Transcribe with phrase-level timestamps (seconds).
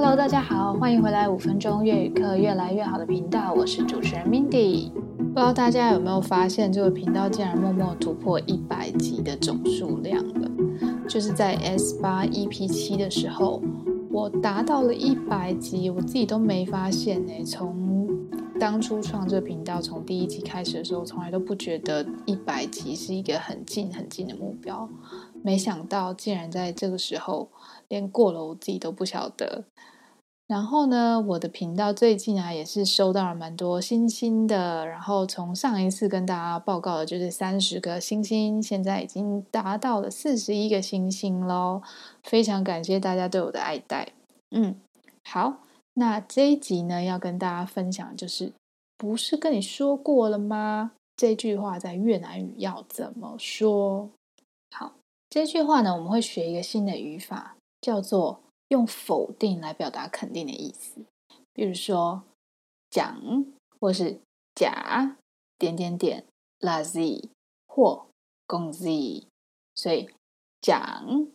[0.00, 4.90] Hello，大家好，欢迎回来五分钟粤语课越来越好的频道，我是主持人 Mindy。
[4.92, 10.48] 不知道大家有没有发现，这个频道竟然默默突破一百集的总数量了。
[11.08, 13.60] 就是在 S 八 EP 七的时候，
[14.12, 17.42] 我达到了一百集，我自己都没发现哎。
[17.42, 17.87] 从
[18.60, 24.88] 当初创这个频道，从第一集开始的时候，从来都不觉得一百集是一个很近很近的目标。
[25.44, 27.48] 没想到竟然在这个时候，
[27.86, 29.62] 连过了我自己都不晓得。
[30.48, 34.84] 然后呢，我的频道最近啊，也是收到了蛮多星星的。
[34.88, 41.80] 然后从上一次跟大家报告的就是三十个星星，现在已经达到了四十一个星星喽！
[42.24, 44.08] 非常感谢大家对我的爱戴。
[44.50, 44.74] 嗯，
[45.24, 45.58] 好。
[45.98, 48.52] 那这一集呢，要跟大家分享就是，
[48.96, 50.92] 不是跟你说过了吗？
[51.16, 54.08] 这句话在越南语要怎么说？
[54.70, 54.94] 好，
[55.28, 58.38] 这句话呢，我们会学一个新的语法，叫做
[58.68, 61.04] 用否定来表达肯定的意思。
[61.52, 62.22] 比如说，
[62.88, 63.20] 讲
[63.80, 64.20] 或是
[64.54, 65.16] 假
[65.58, 66.24] 点点点
[66.60, 67.24] lazy
[67.66, 68.06] 或
[68.46, 68.78] g o n g
[69.22, 69.26] z
[69.74, 70.08] 所以
[70.62, 71.26] 讲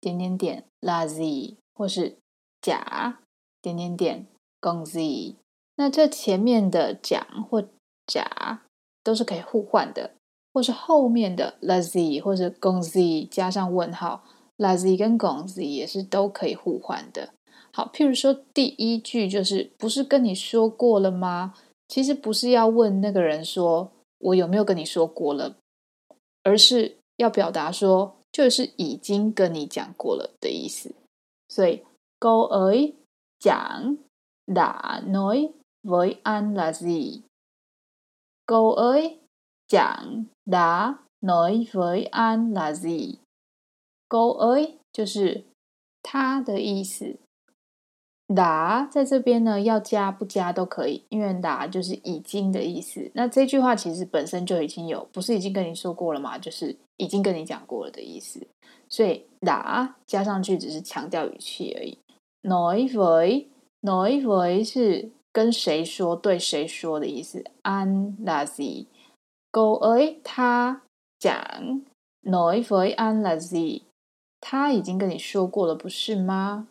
[0.00, 2.16] 点点点 lazy 或是
[2.62, 3.20] 假。
[3.62, 4.26] 点点点
[4.58, 5.36] 公 o z
[5.76, 7.66] 那这前面的讲或
[8.06, 8.62] 甲
[9.04, 10.10] 都是可以互换的，
[10.52, 14.24] 或是后面的 lazy 或者公 z 加上问号
[14.58, 17.30] ，lazy 跟公 z 也是都可以互换的。
[17.72, 21.54] 好，譬如说第一句就是不是跟你说过了吗？
[21.88, 25.56] 其实不是要问那个人说我有没有跟你说过了，
[26.42, 30.94] 而是要表达说就是已经跟你讲过了的意思。
[31.48, 31.82] 所以
[32.18, 32.94] go a y
[33.40, 33.94] chẳng
[34.46, 35.48] đã nói
[35.88, 37.20] với an là gì?
[38.46, 39.00] câu ấ
[39.68, 43.14] chẳng đã nói với an là gì?
[44.12, 45.44] c y 就是
[46.02, 47.18] 他的意思。
[48.34, 53.10] 打在这边呢，要加不加都可以，因为打就是已经的意思。
[53.14, 56.38] 那这句话其实本身就已经有，不是已经跟你说过了吗？
[56.38, 58.46] 就是已经跟你讲过了的意思，
[58.88, 61.98] 所以打加上去只是强调语气而已。
[62.42, 63.46] noi voi
[63.86, 67.44] noi voi 是跟谁说对谁说的意思。
[67.62, 68.86] An lazi，
[69.50, 70.82] 狗儿它
[71.18, 71.34] 讲
[72.24, 73.82] noi voi an lazi，
[74.40, 76.68] 他已经跟你说过了，不是吗？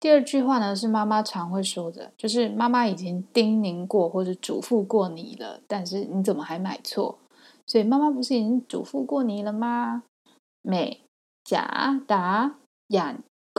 [0.00, 7.18] 第二句话呢是妈妈常会说的，就是妈妈已经叮咛过或者嘱咐过你了，但是你怎么还买错？
[7.66, 10.02] 所以妈妈不是已经嘱咐过你了吗？
[10.62, 11.00] 美
[11.44, 12.58] 甲打。
[12.88, 13.22] 养。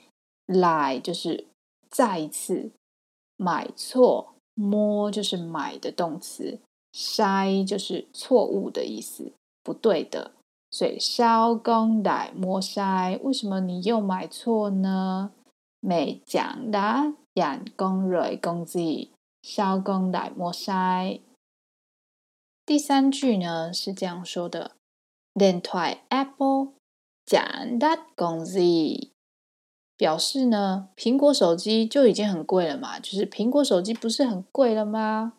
[0.47, 1.47] 来就是
[1.89, 2.73] 再一次
[3.37, 6.59] 买错，摸就是买的动词，
[6.93, 9.31] 筛就是错误的意思，
[9.63, 10.33] 不对的。
[10.73, 15.33] 水烧公袋磨塞，为什么你又买错呢？
[15.81, 19.11] 没讲的养公蕊公鸡，
[19.43, 21.19] 烧公袋磨塞。
[22.65, 24.77] 第三句呢是这样说的
[25.35, 26.75] ：Then try Apple，
[27.27, 27.45] 讲
[27.81, 29.11] 的公鸡，
[29.97, 35.33] 表示呢苹果手机就已经很贵了嘛，就是苹果手机不是很贵了吗？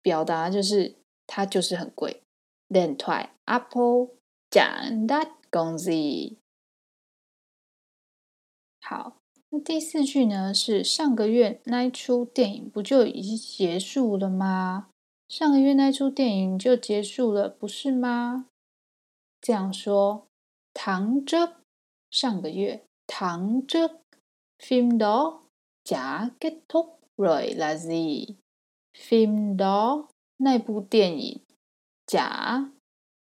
[0.00, 0.94] 表达就是
[1.26, 2.22] 它就是很贵。
[2.68, 4.15] Then try Apple。
[4.56, 5.92] 讲的公司。
[8.80, 9.18] 好，
[9.50, 10.54] 那第四句呢？
[10.54, 14.88] 是上个月那一出电影不就已经结束了吗？
[15.28, 18.46] 上个月那出电影就结束了，不是吗？
[19.42, 20.24] 这样说，
[20.72, 21.58] 唐着
[22.10, 23.98] 上个月唐着
[24.60, 25.42] film 到
[25.84, 28.36] 假 get to right z
[28.94, 30.08] film 到
[30.38, 31.40] 那部电影
[32.06, 32.70] 假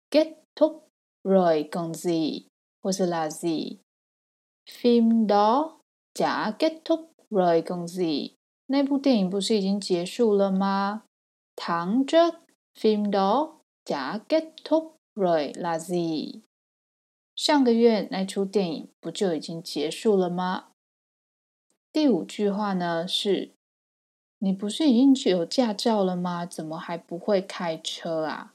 [0.10, 0.82] get to
[1.24, 2.42] rồi còn gì
[2.84, 3.78] hoặc là gì
[4.72, 5.80] phim đó
[6.16, 8.30] chả kết thúc rồi còn gì
[8.68, 11.02] 那部电影不是已经结束了吗
[11.58, 12.36] ？tháng trước
[12.78, 15.96] phim đó chả kết thúc rồi là gì?
[15.98, 16.42] gì？
[17.36, 20.70] 上个月那出电影不就已经结束了吗？
[21.92, 23.50] 第五句话呢是：
[24.40, 26.46] 你不是已经有驾照了吗？
[26.46, 28.54] 怎么还不会开车啊？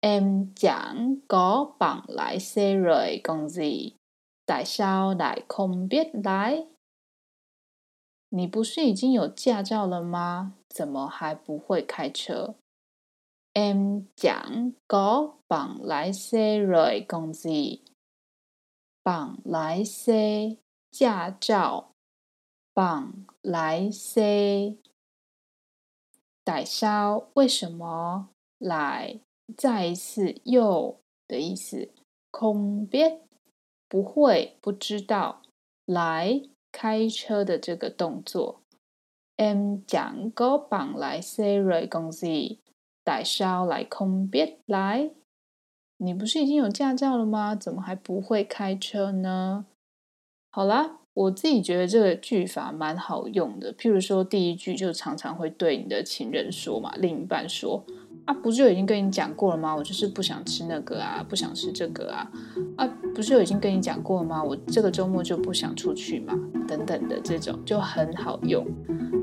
[0.00, 3.90] em chẳng có bằng lái xe rồi còn gì?
[4.46, 6.66] tại sao đại không biết lái？
[8.30, 10.52] 你不是已经有驾照了吗？
[10.68, 12.54] 怎么还不会开车
[13.54, 20.50] ？em chẳng có bằng lái xe rồi còn gì？bằng lái xe
[20.92, 21.84] 驾照
[22.74, 23.12] ，bằng
[23.42, 28.26] lái xe，tại sao 为什么
[28.60, 29.18] 来？
[29.56, 30.96] 再一次又
[31.26, 31.88] 的意思，
[32.30, 33.20] 空别
[33.88, 35.40] 不会不知道
[35.86, 38.60] 来开车的这个动作。
[39.36, 42.26] M 讲哥榜来，Siri 公司
[43.02, 45.10] 带烧来空别来。
[45.96, 47.56] 你不是已经有驾照了吗？
[47.56, 49.66] 怎么还不会开车呢？
[50.50, 53.72] 好啦，我自己觉得这个句法蛮好用的。
[53.74, 57.84] 譬如说，第一句就常常会对你的情人说嘛，另一半说。
[58.28, 59.74] 啊，不就已经跟你讲过了吗？
[59.74, 62.30] 我就是不想吃那个啊，不想吃这个啊，
[62.76, 64.44] 啊，不是就已经跟你讲过了吗？
[64.44, 66.34] 我这个周末就不想出去嘛，
[66.68, 68.66] 等等的这种就很好用。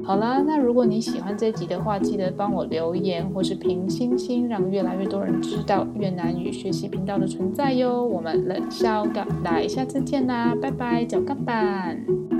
[0.03, 8.03] 好了，那如果你喜欢这集的话，记得帮我留言或是评星星，让越来越多人知道越南语学习频道的存在哟。
[8.03, 9.23] 我们冷笑哥，
[9.67, 12.34] 下次见啦，拜拜，脚干板。